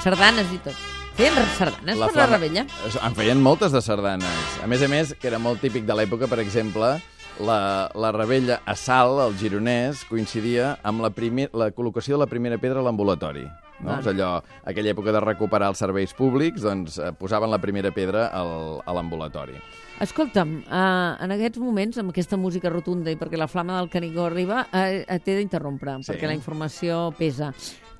Sardanes 0.00 0.48
i 0.56 0.62
tot. 0.64 0.80
Feien 1.20 1.36
sardanes 1.58 2.00
per 2.00 2.16
la 2.16 2.26
rebella? 2.32 2.64
En 3.04 3.14
feien 3.16 3.40
moltes 3.44 3.76
de 3.76 3.84
sardanes. 3.84 4.56
A 4.64 4.66
més 4.72 4.80
a 4.80 4.88
més, 4.88 5.12
que 5.20 5.28
era 5.28 5.38
molt 5.38 5.60
típic 5.60 5.84
de 5.84 6.00
l'època, 6.00 6.28
per 6.32 6.40
exemple, 6.40 6.94
la, 7.40 7.90
la 7.94 8.12
rebella 8.12 8.60
a 8.64 8.74
Sal, 8.76 9.20
al 9.20 9.36
Gironès, 9.36 10.04
coincidia 10.08 10.76
amb 10.86 11.04
la, 11.04 11.10
primer, 11.14 11.50
la 11.56 11.70
col·locació 11.74 12.16
de 12.16 12.24
la 12.24 12.30
primera 12.30 12.58
pedra 12.58 12.80
a 12.80 12.86
l'ambulatori. 12.86 13.44
No? 13.76 13.90
Val. 13.90 14.00
És 14.00 14.06
allò, 14.08 14.30
aquella 14.64 14.94
època 14.94 15.12
de 15.12 15.20
recuperar 15.20 15.68
els 15.68 15.80
serveis 15.82 16.14
públics, 16.16 16.62
doncs 16.64 16.96
eh, 16.96 17.10
posaven 17.18 17.52
la 17.52 17.60
primera 17.60 17.92
pedra 17.92 18.30
al, 18.32 18.80
a 18.80 18.94
l'ambulatori. 18.96 19.58
Escolta'm, 20.00 20.58
uh, 20.68 21.16
en 21.24 21.32
aquests 21.32 21.60
moments, 21.60 21.96
amb 22.00 22.12
aquesta 22.12 22.36
música 22.40 22.68
rotunda 22.72 23.12
i 23.12 23.16
perquè 23.16 23.38
la 23.40 23.48
flama 23.48 23.78
del 23.78 23.88
Canigó 23.92 24.26
arriba, 24.28 24.66
uh, 24.68 25.18
t'he 25.24 25.36
d'interrompre, 25.38 25.98
Sí. 26.02 26.10
perquè 26.12 26.28
la 26.28 26.36
informació 26.36 27.12
pesa. 27.16 27.52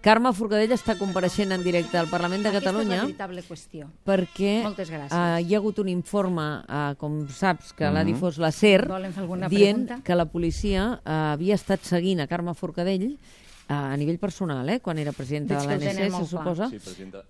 Carme 0.06 0.30
Forcadell 0.36 0.70
està 0.70 0.94
compareixent 1.00 1.50
en 1.50 1.64
directe 1.66 1.98
al 1.98 2.06
Parlament 2.06 2.44
de 2.46 2.52
Catalunya 2.54 3.00
Aquesta 3.02 3.08
és 3.10 3.18
la 3.18 3.26
veritable 3.26 3.42
qüestió. 3.48 3.88
perquè 4.06 4.52
uh, 4.62 5.40
hi 5.42 5.54
ha 5.54 5.58
hagut 5.58 5.80
un 5.82 5.88
informe, 5.90 6.44
uh, 6.62 6.94
com 7.00 7.24
saps, 7.28 7.72
que 7.74 7.90
l'ha 7.90 8.04
Mhm. 8.04 8.12
difós 8.12 8.38
la 8.38 8.52
SER, 8.52 8.86
dient 8.86 9.86
pregunta? 9.88 10.00
que 10.04 10.14
la 10.14 10.26
policia 10.26 11.00
uh, 11.04 11.32
havia 11.34 11.54
estat 11.56 11.80
seguint 11.82 12.20
a 12.20 12.28
Carme 12.28 12.54
Forcadell 12.54 13.16
uh, 13.68 13.72
a 13.72 13.96
nivell 13.96 14.18
personal, 14.20 14.68
eh, 14.70 14.78
quan 14.78 14.96
era 14.98 15.10
presidenta 15.10 15.58
Veig 15.58 15.80
de 15.80 15.88
que 15.88 15.94
l'ANC, 16.08 16.20
se 16.20 16.26
suposa, 16.30 16.68
Sí, 16.70 16.78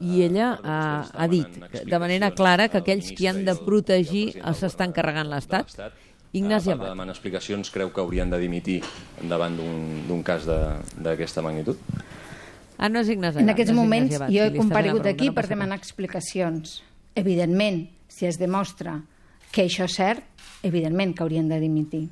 i 0.01 0.23
ella 0.23 0.57
perdó, 0.61 0.69
ha, 1.17 1.29
dit 1.29 1.47
que, 1.73 1.85
de 1.87 1.99
manera 1.99 2.31
clara 2.33 2.69
que 2.69 2.77
aquells 2.79 3.11
qui 3.13 3.27
han 3.27 3.43
de 3.47 3.55
protegir 3.57 4.27
president 4.35 4.49
els 4.53 4.61
del 4.61 4.69
estan 4.69 4.91
Govern 4.91 4.93
carregant 5.01 5.31
l'Estat. 5.31 5.67
Ignasi 6.33 6.69
A 6.69 6.73
part 6.73 6.81
de 6.81 6.85
Amat. 6.85 6.93
demanar 6.93 7.13
explicacions, 7.15 7.71
creu 7.71 7.91
que 7.91 8.01
haurien 8.03 8.29
de 8.29 8.39
dimitir 8.39 8.83
davant 9.23 9.57
d'un 9.57 10.07
d'un 10.07 10.23
cas 10.23 10.45
de- 10.45 10.77
d'aquesta 11.01 11.41
magnitud? 11.41 11.77
Ah, 12.77 12.89
no 12.89 13.01
és 13.01 13.09
Ignasi 13.09 13.41
En 13.41 13.51
aquests 13.51 13.73
no 13.73 13.81
moments 13.83 14.17
Abat. 14.19 14.31
jo 14.31 14.45
he 14.45 14.53
comparegut 14.57 15.07
aquí 15.07 15.31
no 15.31 15.35
per 15.35 15.47
demanar 15.49 15.79
explicacions. 15.79 16.83
Evidentment, 17.15 17.87
si 18.09 18.27
es 18.27 18.37
demostra 18.39 19.01
que 19.53 19.65
això 19.65 19.87
és 19.89 19.97
cert, 19.97 20.23
evidentment 20.63 21.15
que 21.15 21.25
haurien 21.25 21.49
de 21.49 21.61
dimitir. 21.61 22.09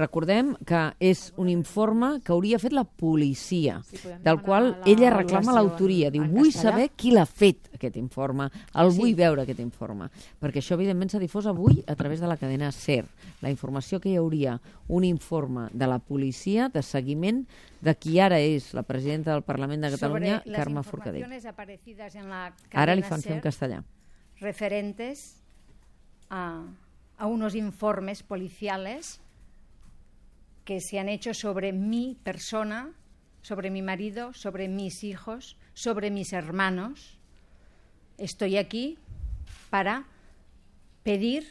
Recordem 0.00 0.54
que 0.64 0.80
és 0.98 1.26
un 1.36 1.50
informe 1.52 2.14
que 2.24 2.32
hauria 2.32 2.58
fet 2.62 2.72
la 2.72 2.84
policia, 2.84 3.82
del 4.24 4.40
qual 4.40 4.70
la 4.80 4.86
ella 4.88 5.10
reclama 5.12 5.52
l'autoria. 5.52 6.10
Diu, 6.10 6.24
vull 6.24 6.48
castellà?" 6.48 6.70
saber 6.72 6.90
qui 6.96 7.10
l'ha 7.12 7.26
fet, 7.26 7.68
aquest 7.74 7.96
informe. 8.00 8.48
El 8.74 8.90
Sí. 8.92 8.98
vull 8.98 9.14
veure, 9.14 9.42
aquest 9.42 9.60
informe. 9.60 10.08
Perquè 10.40 10.58
això, 10.62 10.74
evidentment, 10.74 11.10
s'ha 11.10 11.18
difós 11.20 11.46
avui 11.46 11.84
a 11.86 11.94
través 11.96 12.20
de 12.20 12.26
la 12.26 12.36
cadena 12.38 12.70
SER. 12.72 13.04
La 13.42 13.50
informació 13.50 14.00
que 14.00 14.08
hi 14.10 14.16
hauria 14.16 14.60
un 14.88 15.04
informe 15.04 15.68
de 15.72 15.86
la 15.86 15.98
policia 15.98 16.68
de 16.68 16.82
seguiment 16.82 17.46
de 17.80 17.94
qui 17.94 18.18
ara 18.20 18.38
és 18.40 18.72
la 18.74 18.82
presidenta 18.82 19.32
del 19.32 19.42
Parlament 19.42 19.82
de 19.82 19.90
Catalunya, 19.90 20.40
Sobre 20.42 20.56
Carme 20.56 20.82
Forcadell. 20.82 21.22
en 21.22 22.28
la 22.28 22.52
Ara 22.72 22.94
li 22.94 23.02
fan 23.02 23.22
fer 23.22 23.32
en 23.32 23.40
castellà. 23.40 23.84
referentes 24.40 25.36
a, 26.30 26.62
a 27.18 27.26
unos 27.26 27.54
informes 27.54 28.22
policiales 28.22 29.20
que 30.64 30.80
se 30.80 30.98
han 30.98 31.08
hecho 31.08 31.34
sobre 31.34 31.72
mi 31.72 32.16
persona, 32.22 32.92
sobre 33.42 33.70
mi 33.70 33.82
marido, 33.82 34.32
sobre 34.34 34.68
mis 34.68 35.04
hijos, 35.04 35.56
sobre 35.74 36.10
mis 36.10 36.32
hermanos. 36.32 37.18
Estoy 38.18 38.56
aquí 38.56 38.98
para 39.70 40.04
pedir 41.02 41.46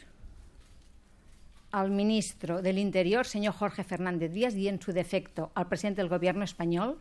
al 1.72 1.90
ministro 1.90 2.62
del 2.62 2.78
Interior, 2.78 3.26
señor 3.26 3.54
Jorge 3.54 3.84
Fernández 3.84 4.32
Díaz, 4.32 4.54
y 4.54 4.68
en 4.68 4.80
su 4.80 4.92
defecto 4.92 5.52
al 5.54 5.68
presidente 5.68 6.02
del 6.02 6.08
Gobierno 6.08 6.44
español, 6.44 6.98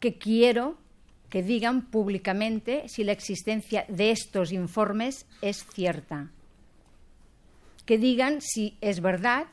que 0.00 0.18
quiero 0.18 0.76
que 1.30 1.42
digan 1.42 1.90
públicamente 1.90 2.88
si 2.88 3.02
la 3.02 3.12
existencia 3.12 3.84
de 3.88 4.10
estos 4.10 4.52
informes 4.52 5.26
es 5.42 5.64
cierta. 5.66 6.30
Que 7.86 7.98
digan 7.98 8.40
si 8.40 8.76
es 8.80 9.00
verdad 9.00 9.46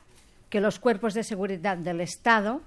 que 0.52 0.60
los 0.60 0.78
cuerpos 0.78 1.14
de 1.14 1.24
seguridad 1.24 1.78
del 1.78 2.02
Estado 2.02 2.60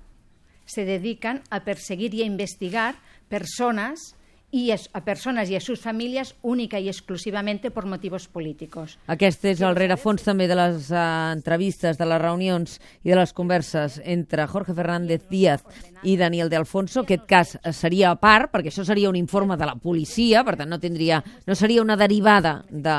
se 0.65 0.85
dedican 0.85 1.43
a 1.51 1.63
perseguir 1.63 2.15
y 2.15 2.23
a 2.23 2.25
investigar 2.25 2.95
personas 3.29 4.15
y 4.49 4.71
a, 4.71 4.77
personas 5.05 5.51
y 5.51 5.55
a 5.55 5.59
sus 5.59 5.79
familias 5.81 6.33
única 6.41 6.79
y 6.79 6.87
exclusivamente 6.87 7.69
por 7.69 7.85
motivos 7.85 8.27
políticos. 8.27 8.97
Aquest 9.05 9.45
és 9.45 9.61
el 9.61 9.77
rerefons 9.77 10.25
també 10.25 10.47
de 10.49 10.57
les 10.57 10.89
uh, 10.89 11.29
entrevistes, 11.35 11.99
de 11.99 12.07
les 12.09 12.21
reunions 12.21 12.79
i 13.03 13.11
de 13.11 13.19
les 13.19 13.33
converses 13.37 13.99
entre 14.01 14.47
Jorge 14.49 14.73
Fernández 14.73 15.27
Díaz 15.29 15.61
i 16.01 16.15
Daniel 16.17 16.49
de 16.49 16.57
Alfonso. 16.57 17.03
Aquest 17.03 17.27
cas 17.29 17.53
seria 17.69 18.15
a 18.15 18.17
part, 18.17 18.49
perquè 18.53 18.73
això 18.73 18.87
seria 18.87 19.11
un 19.11 19.19
informe 19.19 19.59
de 19.61 19.69
la 19.69 19.75
policia, 19.77 20.41
per 20.47 20.55
tant 20.57 20.73
no 20.73 20.81
tindria, 20.81 21.21
no 21.45 21.53
seria 21.53 21.85
una 21.85 21.99
derivada 21.99 22.63
de, 22.69 22.97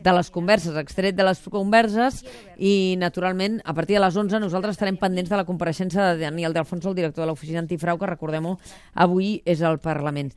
de 0.00 0.12
les 0.12 0.30
converses, 0.30 0.76
extret 0.76 1.16
de 1.16 1.24
les 1.26 1.40
converses, 1.52 2.22
i 2.58 2.96
naturalment 3.00 3.60
a 3.64 3.74
partir 3.74 3.96
de 3.96 4.04
les 4.04 4.16
11 4.16 4.40
nosaltres 4.42 4.76
estarem 4.76 4.98
pendents 5.00 5.30
de 5.30 5.38
la 5.38 5.46
compareixença 5.48 6.12
de 6.12 6.24
Daniel 6.26 6.52
de 6.52 6.62
Alfonso, 6.62 6.90
el 6.90 6.98
director 6.98 7.24
de 7.24 7.30
l'oficina 7.30 7.62
antifrau, 7.64 7.98
que 7.98 8.12
recordem-ho, 8.12 8.56
avui 8.94 9.40
és 9.44 9.62
al 9.62 9.80
Parlament. 9.80 10.32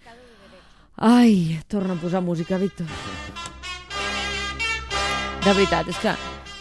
Ai, 0.96 1.60
torna 1.68 1.96
a 1.96 2.02
posar 2.02 2.22
música, 2.22 2.58
Víctor. 2.60 2.88
De 5.40 5.54
veritat, 5.54 5.88
és 5.88 6.02
que, 6.04 6.12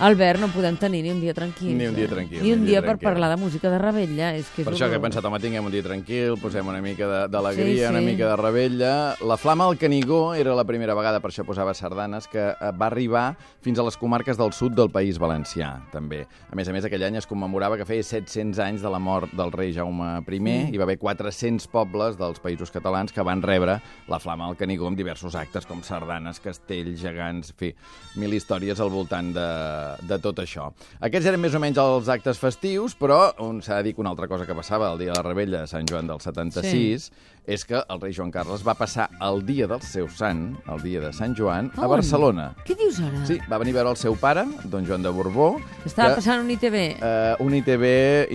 Albert, 0.00 0.38
no 0.38 0.46
podem 0.54 0.76
tenir 0.78 1.02
ni 1.02 1.10
un 1.10 1.20
dia 1.20 1.34
tranquil. 1.34 1.72
Ni 1.76 1.86
un 1.88 1.94
dia 1.96 2.04
eh? 2.04 2.08
tranquil, 2.08 2.40
Ni 2.42 2.52
un 2.52 2.64
dia, 2.64 2.78
per 2.80 2.90
tranquil. 2.92 3.08
parlar 3.08 3.30
de 3.30 3.36
música 3.36 3.68
de 3.68 3.78
rebella. 3.80 4.28
És 4.36 4.46
que 4.54 4.62
és 4.62 4.68
Per 4.68 4.74
això 4.76 4.86
que 4.88 4.94
he 4.94 5.00
pensat, 5.02 5.24
home, 5.26 5.40
tinguem 5.42 5.64
un 5.66 5.72
dia 5.74 5.82
tranquil, 5.82 6.36
posem 6.38 6.66
una 6.70 6.80
mica 6.80 7.08
de- 7.08 7.28
d'alegria, 7.28 7.88
Sí, 7.88 7.90
una 7.90 7.98
sí. 7.98 8.04
mica 8.06 8.28
de 8.28 8.36
rebella. 8.36 9.16
La 9.26 9.36
Flama 9.36 9.64
al 9.66 9.76
Canigó 9.76 10.34
era 10.34 10.54
la 10.54 10.62
primera 10.64 10.94
vegada, 10.94 11.18
per 11.18 11.32
això 11.32 11.44
posava 11.44 11.74
sardanes, 11.74 12.28
que 12.28 12.38
eh, 12.38 12.70
va 12.78 12.86
arribar 12.86 13.36
fins 13.60 13.78
a 13.80 13.82
les 13.82 13.96
comarques 13.96 14.38
del 14.38 14.52
sud 14.52 14.72
del 14.76 14.88
País 14.88 15.18
Valencià, 15.18 15.82
també. 15.90 16.28
A 16.48 16.54
més 16.54 16.68
a 16.68 16.72
més, 16.72 16.84
aquell 16.84 17.02
any 17.02 17.16
es 17.16 17.26
commemorava 17.26 17.76
que 17.76 17.84
feia 17.84 18.02
700 18.06 18.60
anys 18.60 18.82
de 18.82 18.88
la 18.90 19.00
mort 19.00 19.32
del 19.32 19.50
rei 19.50 19.72
Jaume 19.74 20.22
I, 20.28 20.38
Mm. 20.38 20.74
i 20.74 20.76
va 20.78 20.84
haver 20.84 20.98
400 20.98 21.66
pobles 21.66 22.16
dels 22.16 22.38
països 22.38 22.70
catalans 22.70 23.12
que 23.12 23.20
van 23.22 23.42
rebre 23.42 23.80
la 24.06 24.20
Flama 24.20 24.46
al 24.46 24.56
Canigó 24.56 24.86
amb 24.86 24.96
diversos 24.96 25.34
actes, 25.34 25.66
com 25.66 25.82
sardanes, 25.82 26.38
castells, 26.38 27.00
gegants, 27.00 27.50
en 27.50 27.56
fi, 27.56 27.74
mil 28.14 28.32
històries 28.32 28.78
al 28.78 28.90
voltant 28.90 29.34
de, 29.34 29.87
de 30.02 30.18
tot 30.22 30.38
això. 30.42 30.68
Aquests 31.00 31.26
eren 31.30 31.40
més 31.40 31.54
o 31.54 31.60
menys 31.62 31.78
els 31.82 32.08
actes 32.12 32.38
festius, 32.38 32.94
però 32.98 33.32
un 33.44 33.62
s'ha 33.62 33.76
de 33.80 33.88
dir 33.88 33.94
que 33.96 34.00
una 34.04 34.10
altra 34.10 34.28
cosa 34.28 34.46
que 34.46 34.54
passava 34.54 34.92
el 34.92 34.98
dia 34.98 35.12
de 35.12 35.18
la 35.18 35.26
rebella 35.26 35.60
de 35.64 35.66
Sant 35.70 35.88
Joan 35.88 36.06
del 36.06 36.20
76 36.20 37.08
sí. 37.08 37.12
és 37.48 37.64
que 37.64 37.78
el 37.80 38.00
rei 38.02 38.12
Joan 38.12 38.30
Carles 38.30 38.60
va 38.66 38.74
passar 38.76 39.06
el 39.24 39.40
dia 39.46 39.66
del 39.66 39.80
seu 39.80 40.08
sant, 40.12 40.58
el 40.68 40.82
dia 40.84 41.00
de 41.00 41.12
Sant 41.16 41.32
Joan, 41.38 41.70
a 41.76 41.86
On? 41.86 41.92
Barcelona. 41.94 42.50
Què 42.66 42.76
dius 42.76 42.98
ara? 43.00 43.22
Sí, 43.24 43.38
va 43.48 43.56
venir 43.62 43.72
a 43.72 43.78
veure 43.80 43.94
el 43.94 43.96
seu 43.96 44.16
pare, 44.20 44.44
don 44.68 44.84
Joan 44.84 45.02
de 45.06 45.08
Borbó. 45.08 45.54
Estava 45.86 46.10
que, 46.12 46.20
passant 46.20 46.42
un 46.44 46.50
ITV. 46.52 46.76
Eh, 47.00 47.36
un 47.40 47.54
ITB 47.56 47.86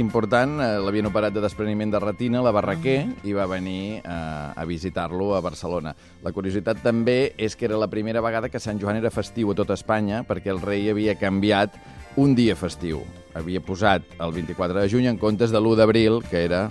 important, 0.01 0.55
eh, 0.65 0.71
l'havien 0.81 1.05
operat 1.11 1.33
de 1.35 1.43
despreniment 1.45 1.91
de 1.93 1.99
retina, 2.01 2.41
la 2.41 2.51
Barraquer, 2.55 3.03
Ah. 3.03 3.21
i 3.23 3.33
va 3.33 3.45
venir 3.45 4.01
eh, 4.01 4.09
a 4.55 4.65
visitar-lo 4.65 5.35
a 5.35 5.41
Barcelona. 5.41 5.93
La 6.23 6.31
curiositat 6.31 6.81
també 6.81 7.33
és 7.37 7.55
que 7.55 7.65
era 7.65 7.77
la 7.77 7.87
primera 7.91 8.21
vegada 8.21 8.49
que 8.49 8.59
Sant 8.59 8.79
Joan 8.81 8.97
era 8.97 9.11
festiu 9.11 9.51
a 9.51 9.55
tot 9.55 9.69
Espanya, 9.75 10.23
perquè 10.23 10.49
el 10.49 10.61
rei 10.61 10.89
havia 10.89 11.13
canviat 11.19 11.42
un 12.15 12.35
dia 12.37 12.55
festiu. 12.55 13.01
Havia 13.35 13.61
posat 13.61 14.05
el 14.21 14.31
24 14.31 14.79
de 14.79 14.89
juny 14.89 15.09
en 15.09 15.17
comptes 15.17 15.51
de 15.51 15.59
l'1 15.59 15.75
d'abril, 15.79 16.21
que 16.29 16.45
era 16.45 16.67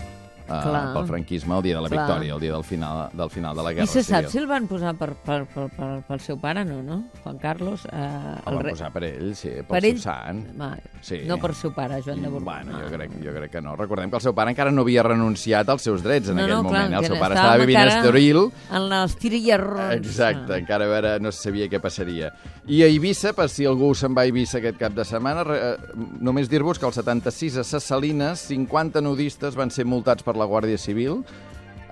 Clar. 0.63 0.93
pel 0.95 1.07
franquisme, 1.07 1.57
el 1.57 1.63
dia 1.63 1.77
de 1.77 1.83
la 1.83 1.89
Clar. 1.89 2.07
victòria, 2.07 2.35
el 2.35 2.41
dia 2.41 2.53
del 2.53 2.65
final, 2.65 3.09
del 3.13 3.31
final 3.31 3.57
de 3.57 3.63
la 3.63 3.73
Guerra 3.73 3.85
I 3.85 3.87
se 3.89 4.03
sap 4.03 4.27
si 4.27 4.39
el 4.39 4.47
van 4.47 4.67
posar 4.69 4.95
per, 4.97 5.15
per, 5.15 5.47
per, 5.47 5.69
per, 5.77 5.91
pel 6.09 6.21
seu 6.21 6.39
pare, 6.39 6.65
no, 6.65 6.83
no? 6.83 7.05
Juan 7.23 7.39
Carlos. 7.39 7.87
Eh, 7.87 8.37
El 8.47 8.57
van 8.57 8.69
posar 8.71 8.93
per 8.93 9.05
ell, 9.05 9.35
sí, 9.35 9.49
pel 9.49 9.65
per 9.67 9.85
ell? 9.85 10.01
sant. 10.01 10.45
Va, 10.61 10.77
Sí. 11.03 11.23
No 11.27 11.37
per 11.39 11.53
seu 11.55 11.73
pare, 11.75 12.01
Joan 12.05 12.23
de 12.23 12.29
Borbó. 12.29 12.45
Bueno, 12.45 12.79
jo 12.79 12.87
Ah. 12.87 12.91
crec, 12.97 13.11
jo 13.25 13.33
crec 13.35 13.51
que 13.51 13.61
no. 13.61 13.75
Recordem 13.77 14.09
que 14.11 14.17
el 14.17 14.23
seu 14.23 14.35
pare 14.35 14.51
encara 14.51 14.71
no 14.71 14.83
havia 14.83 15.03
renunciat 15.03 15.69
als 15.69 15.83
seus 15.83 16.03
drets 16.03 16.29
en 16.29 16.37
no, 16.37 16.43
aquell 16.43 16.57
no, 16.57 16.63
moment. 16.63 16.89
clar, 16.91 16.93
eh? 16.93 17.05
el 17.05 17.07
seu 17.07 17.19
pare 17.19 17.35
estava 17.35 17.57
vivint 17.57 17.79
a 17.79 17.87
Estoril. 17.99 18.53
En 18.71 18.93
els 18.93 19.17
tir 19.17 19.33
i 19.35 19.51
errors. 19.51 19.95
Exacte, 19.97 20.53
Ah. 20.55 20.59
encara 20.59 20.85
a 20.85 20.89
veure, 20.89 21.21
no 21.21 21.33
se 21.33 21.43
sabia 21.49 21.67
què 21.69 21.81
passaria. 21.81 22.33
I 22.67 22.83
a 22.83 22.87
Eivissa, 22.87 23.33
per 23.33 23.49
si 23.49 23.65
algú 23.67 23.95
se'n 23.95 24.15
va 24.17 24.23
a 24.23 24.25
Eivissa 24.27 24.59
aquest 24.59 24.79
cap 24.79 24.93
de 24.93 25.05
setmana, 25.05 25.43
re, 25.45 25.59
eh, 25.73 25.77
només 26.21 26.49
dir-vos 26.49 26.79
que 26.79 26.87
el 26.87 26.93
76 26.93 27.57
a 27.57 27.65
Ses 27.65 27.83
Salines, 27.83 28.39
50 28.39 29.01
nudistes 29.01 29.57
van 29.57 29.71
ser 29.71 29.85
multats 29.85 30.23
per 30.23 30.37
la 30.37 30.42
Guàrdia 30.47 30.79
Civil 30.79 31.23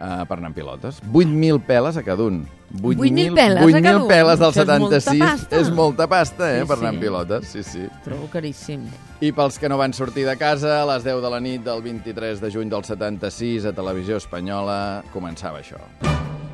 eh, 0.00 0.24
per 0.28 0.38
anar 0.38 0.48
amb 0.52 0.56
pilotes. 0.56 1.02
8.000 1.12 1.60
peles 1.66 1.96
a 1.96 2.02
cada 2.02 2.24
un. 2.24 2.46
8.000 2.70 3.34
peles 3.34 3.56
a 3.58 3.64
cada 3.64 3.66
8.000 3.66 4.02
un? 4.02 4.08
peles 4.08 4.38
del 4.38 4.50
Això 4.52 4.62
és 4.62 4.78
molta 4.78 5.00
76 5.00 5.20
pasta. 5.24 5.56
és 5.58 5.70
molta 5.74 6.06
pasta, 6.06 6.50
eh, 6.54 6.60
Sí, 6.60 6.66
per 6.68 6.76
anar 6.78 6.90
sí. 6.90 6.94
amb 6.96 7.00
pilotes. 7.04 7.48
Sí, 7.48 7.62
sí. 7.64 7.86
Trobo 8.04 8.28
caríssim. 8.32 8.84
I 9.20 9.32
pels 9.32 9.58
que 9.58 9.68
no 9.68 9.76
van 9.76 9.92
sortir 9.92 10.24
de 10.24 10.36
casa, 10.38 10.82
a 10.82 10.86
les 10.94 11.02
10 11.04 11.20
de 11.20 11.30
la 11.30 11.40
nit 11.40 11.62
del 11.64 11.82
23 11.82 12.40
de 12.40 12.50
juny 12.50 12.70
del 12.70 12.84
76, 12.84 13.66
a 13.66 13.72
Televisió 13.72 14.16
Espanyola, 14.16 15.02
començava 15.12 15.58
això. 15.60 15.76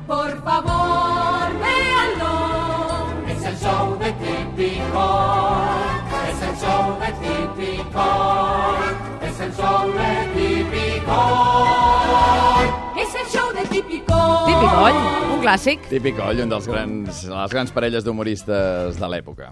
Por 0.07 0.31
favor, 0.43 1.53
véanlo. 1.61 2.35
Es 3.29 3.43
el 3.45 3.55
show 3.57 3.97
de 3.99 4.11
típico, 4.13 5.05
es 6.31 6.41
el 6.41 6.55
show 6.57 6.97
de 6.99 7.11
típico, 7.23 8.07
es 9.21 9.39
el 9.39 9.53
show 9.53 9.91
de 9.91 10.11
típico. 10.33 11.76
Típic, 14.57 14.73
oi? 14.81 14.93
Un 15.35 15.41
clàssic. 15.43 15.83
Típic 15.91 16.15
coll, 16.17 16.39
un 16.41 16.49
dels 16.49 16.65
grans, 16.69 17.19
les 17.29 17.51
grans 17.53 17.71
parelles 17.75 18.03
d'humoristes 18.05 18.97
de 18.97 19.09
l'època. 19.11 19.51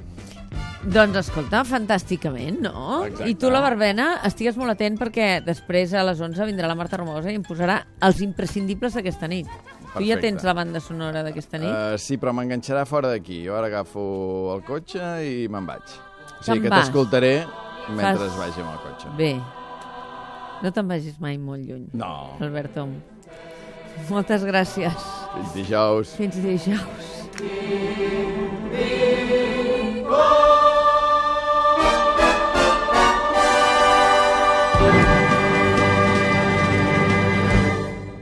Doncs 0.86 1.18
escolta, 1.22 1.62
fantàsticament, 1.66 2.58
no? 2.66 3.04
Exacte. 3.06 3.30
I 3.30 3.36
tu, 3.42 3.50
la 3.54 3.62
Barbena, 3.64 4.08
estigues 4.28 4.58
molt 4.58 4.74
atent 4.76 4.98
perquè 5.02 5.28
després 5.46 5.94
a 5.98 6.04
les 6.06 6.22
11 6.26 6.46
vindrà 6.50 6.70
la 6.70 6.78
Marta 6.78 6.98
Romosa 7.02 7.30
i 7.34 7.38
em 7.38 7.46
posarà 7.46 7.80
els 8.06 8.22
imprescindibles 8.26 8.98
d'aquesta 8.98 9.30
nit. 9.32 9.50
Tu 9.96 10.04
ja 10.10 10.18
Perfecte. 10.18 10.22
tens 10.26 10.44
la 10.46 10.54
banda 10.58 10.82
sonora 10.84 11.22
d'aquesta 11.26 11.62
nit? 11.62 11.70
Uh, 11.72 11.98
sí, 12.02 12.18
però 12.22 12.34
m'enganxarà 12.36 12.84
fora 12.90 13.14
d'aquí. 13.14 13.44
Jo 13.46 13.56
ara 13.58 13.70
agafo 13.72 14.06
el 14.58 14.66
cotxe 14.68 15.02
i 15.26 15.48
me'n 15.50 15.70
vaig. 15.70 15.98
O 16.40 16.44
sigui 16.44 16.66
que 16.66 16.74
t'escoltaré 16.74 17.36
mentre 17.94 18.26
Fas- 18.26 18.40
vagi 18.42 18.62
amb 18.66 18.74
el 18.74 18.82
cotxe. 18.90 19.14
Bé, 19.18 19.34
no 20.66 20.72
te'n 20.74 20.88
vagis 20.90 21.22
mai 21.22 21.38
molt 21.38 21.62
lluny, 21.66 21.90
No, 21.94 22.38
Albert 22.42 22.74
Tom. 22.74 22.98
Moltes 24.10 24.44
gràcies. 24.44 24.94
fins 25.34 25.54
dijous. 25.54 26.16
Fins 26.16 26.36
dijous. 26.36 28.25